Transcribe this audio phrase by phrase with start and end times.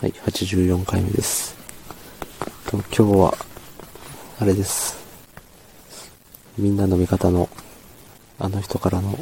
[0.00, 1.56] はい、84回目です。
[2.70, 3.34] 今日は、
[4.38, 4.96] あれです。
[6.56, 7.48] みんなの味方の、
[8.38, 9.18] あの人からの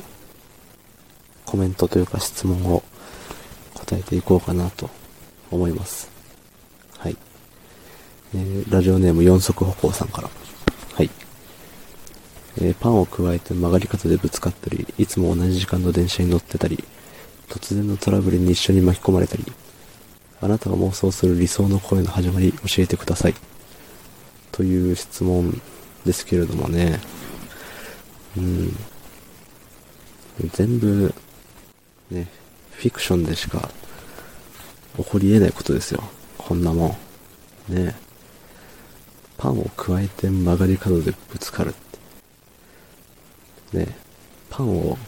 [1.47, 2.83] コメントというか質問を
[3.73, 4.91] 答えていこうかなと
[5.51, 6.11] 思います。
[6.99, 7.17] はい。
[8.35, 10.29] えーラジオネーム四足歩行さんから。
[10.29, 11.09] はい。
[12.59, 16.85] えーパンを加えて曲がり方でぶつかったり、いつも同じ時間の電車に乗ってたり、
[17.49, 19.45] 突然のトラブルに一緒に巻き込まれたり、
[20.41, 23.35] あなたが妄想する理想の声の始まり教えてください。
[24.53, 25.61] という質問
[26.05, 27.01] ですけれどもね。
[28.37, 28.77] うん。
[30.53, 31.15] 全部、
[32.11, 32.29] ね、
[32.73, 33.71] フィクションでしか
[34.97, 36.03] 起こり得ないことですよ。
[36.37, 36.97] こんなも
[37.71, 37.75] ん。
[37.75, 37.97] ね
[39.39, 41.73] パンを加えて曲がり角でぶつかるっ
[43.73, 43.79] て。
[43.79, 43.97] ね
[44.51, 44.99] パンを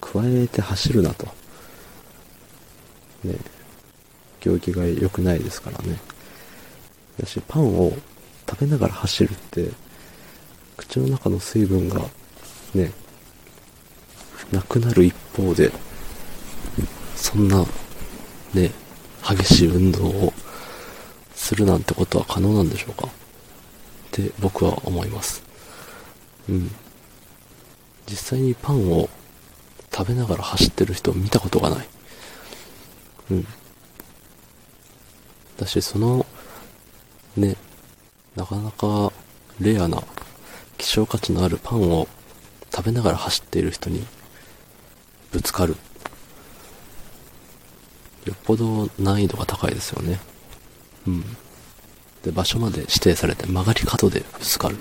[0.00, 1.26] 加えて走るなと。
[3.24, 3.34] ね
[4.40, 5.98] 行儀が良くないですからね。
[7.20, 7.92] だし、パンを
[8.48, 9.70] 食べながら走るって、
[10.76, 12.00] 口の中の水分が、
[12.74, 12.92] ね、
[14.52, 15.70] なくなる一方で、
[17.16, 17.64] そんな、
[18.54, 18.70] ね、
[19.22, 20.32] 激しい運動を
[21.34, 23.10] するなんてことは可能なんでしょうかっ
[24.12, 25.42] て僕は思います。
[26.48, 26.70] うん。
[28.08, 29.08] 実際にパンを
[29.92, 31.88] 食べながら走ってる人を見たことがない。
[33.32, 33.46] うん。
[35.58, 36.24] だし、その、
[37.36, 37.56] ね、
[38.36, 39.12] なかなか
[39.60, 40.02] レアな
[40.78, 42.08] 希少価値のあるパンを
[42.74, 44.06] 食べながら走っている人に
[45.32, 45.76] ぶつかる。
[48.24, 50.20] よっぽど難易度が高いですよね。
[51.06, 51.24] うん。
[52.22, 54.76] で、場所まで指定されて曲がり角でぶつかる。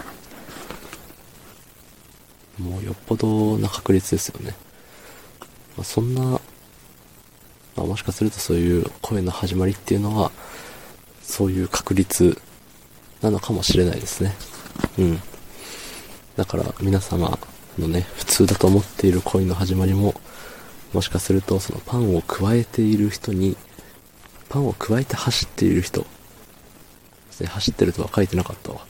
[2.59, 4.55] もうよっぽどな確率ですよね。
[5.75, 6.39] まあ、そんな、ま
[7.77, 10.31] あ、もしかするとそういう声の始まりっていうのは、
[11.27, 12.41] そういう確率
[13.21, 14.33] なのかもしれないですね。
[14.97, 15.21] うん。
[16.37, 17.37] だから皆様
[17.77, 20.15] のね、普通だと思っている恋の始まりも、
[20.93, 23.57] もしかするとそのパンを加えている人に、
[24.49, 26.05] パンを加えて走っている人、
[27.45, 28.85] 走ってるとは書いてなかったわ。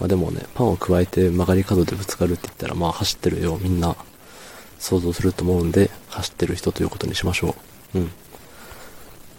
[0.00, 3.94] まあでもね、パンを加えて曲がり角でぶつかるって言ったら、まあ走ってるよ、みんな
[4.78, 7.54] 想像すると思うんで、走ってる人ということにしましょ
[7.94, 7.98] う。
[7.98, 8.10] うん。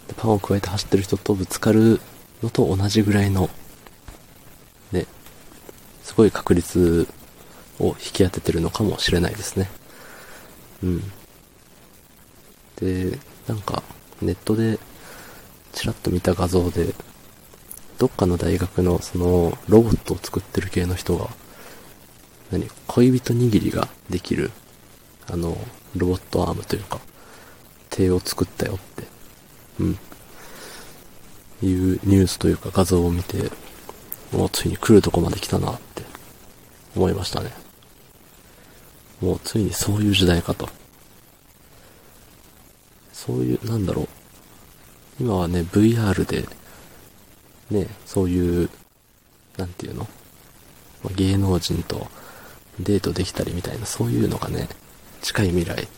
[0.08, 2.00] でパンを加えて走ってる人とぶつかる
[2.42, 3.48] のと同じぐらいの、
[4.92, 5.06] ね、
[6.02, 7.06] すごい確率
[7.78, 9.70] を引き当ててるのかもしれないですね。
[10.82, 11.12] うん。
[12.76, 13.82] で、なんか、
[14.22, 14.78] ネットで、
[15.72, 16.94] ちらっと見た画像で、
[17.98, 21.28] どっかの大学のその、ロボットを作ってる系の人が、
[22.50, 24.50] 何、恋人握りができる、
[25.30, 25.58] あの、
[25.96, 27.00] ロボットアームというか、
[27.90, 29.04] 手を作ったよって、
[29.80, 29.98] うん。
[31.60, 33.50] いうニュースというか画像を見て、
[34.32, 36.02] もうついに来るとこまで来たなって
[36.94, 37.52] 思いましたね。
[39.20, 40.68] もうついにそういう時代かと。
[43.12, 44.08] そういう、なんだろう。
[45.20, 46.46] 今はね、VR で、
[47.70, 48.70] ね、そういう、
[49.56, 50.06] なんていうの？
[51.16, 52.06] 芸能人と
[52.78, 54.68] デートできたりみたいな、そういうのがね、
[55.22, 55.88] 近い未来、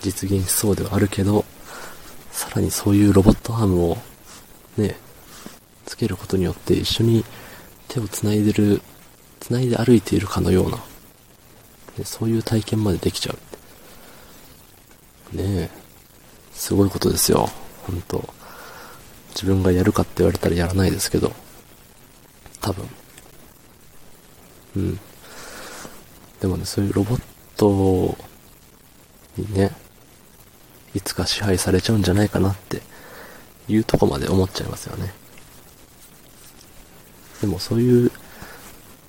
[0.00, 1.46] 実現しそうではあるけど、
[2.50, 3.98] さらにそういうロボットアームを、
[4.76, 4.96] ね、
[5.86, 7.24] つけることによって一緒に
[7.86, 8.82] 手を繋いでる、
[9.38, 10.78] 繋いで歩いているかのような、
[11.96, 13.36] ねそういう体験までできちゃ
[15.32, 15.36] う。
[15.36, 15.70] ねえ、
[16.52, 17.48] すごいことですよ。
[17.86, 18.28] 本当
[19.28, 21.32] 自分がやるかって言われたらやらないですけど、
[22.60, 22.88] 多分。
[24.74, 25.00] うん。
[26.40, 27.22] でもね、そういうロボッ
[27.56, 28.18] ト
[29.36, 29.70] にね、
[30.94, 32.82] いつか支配されちゃうんじゃないかなって
[33.68, 35.12] いうとこまで思っちゃいますよね。
[37.40, 38.10] でもそういう、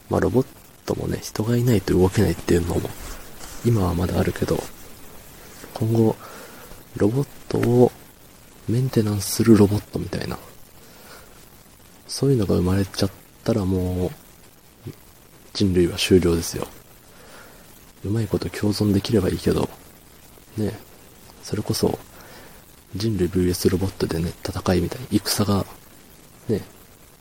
[0.09, 0.45] まあロボッ
[0.85, 2.89] トもね、人がいないと動けないっていうのも、
[3.65, 4.61] 今はまだあるけど、
[5.73, 6.15] 今後、
[6.97, 7.91] ロボットを
[8.67, 10.37] メンテナンスするロボットみたいな、
[12.07, 13.11] そういうのが生まれちゃっ
[13.43, 14.91] たらもう、
[15.53, 16.67] 人類は終了ですよ。
[18.03, 19.69] うまいこと共存できればいいけど、
[20.57, 20.79] ね、
[21.43, 21.99] それこそ、
[22.95, 25.65] 人類 VS ロボットでね、戦いみたいに、戦が、
[26.47, 26.61] ね、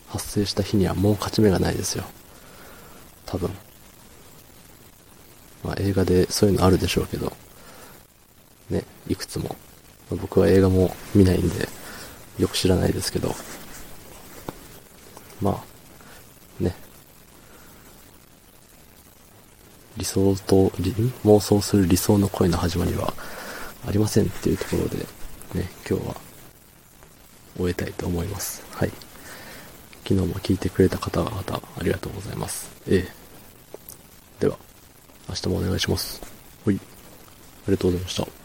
[0.09, 2.05] 発生した日にはもう勝ち目がないですよ。
[3.27, 3.51] 多分。
[5.63, 7.33] まあ映画でそういうのあるでしょうけど、
[8.71, 9.57] ね、いくつも。
[10.11, 11.69] まあ僕は映画も見ないんで、
[12.39, 13.35] よく知らないですけど、
[15.41, 15.63] ま
[16.61, 16.75] あ、ね。
[19.97, 20.71] 理想と、
[21.25, 23.15] 妄想する理想の恋の始まりは
[23.87, 24.99] ありませんっていうところで、
[25.55, 26.17] ね、今日は
[27.57, 28.63] 終えたいと思います。
[28.73, 28.91] はい。
[30.05, 32.71] 昨日も聞いてくれた方々、ありがとうございます。
[32.89, 33.21] ええ。
[34.41, 34.59] では、
[35.29, 36.21] 明日もお願いします。
[36.65, 36.77] はい。
[36.77, 36.79] あ
[37.69, 38.40] りがとうございました。